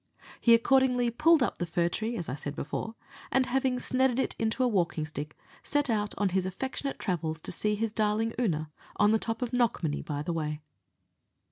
[0.39, 2.95] He accordingly pulled up the fir tree, as I said before,
[3.31, 7.51] and having snedded it into a walking stick, set out on his affectionate travels to
[7.51, 10.59] see his darling Oonagh on the top of Knockmany, by the way.